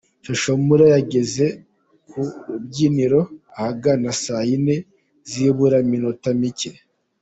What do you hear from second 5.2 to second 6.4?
zibura iminota